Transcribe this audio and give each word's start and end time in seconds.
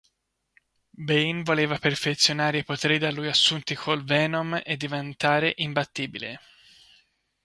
Bane 0.97 1.43
voleva 1.43 1.77
perfezionare 1.77 2.57
i 2.57 2.63
poteri 2.63 2.97
da 2.97 3.11
lui 3.11 3.27
assunti 3.27 3.75
col 3.75 4.03
Venom 4.03 4.59
e 4.65 4.75
diventare 4.75 5.53
imbattibile. 5.57 6.39